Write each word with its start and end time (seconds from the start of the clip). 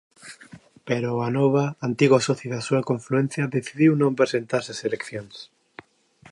Pero 0.87 1.11
Anova, 1.29 1.65
antigo 1.89 2.17
socio 2.27 2.49
da 2.51 2.65
súa 2.67 2.85
confluencia, 2.89 3.51
decidiu 3.57 3.91
non 3.95 4.17
presentarse 4.19 4.71
ás 4.75 4.81
eleccións. 4.87 5.35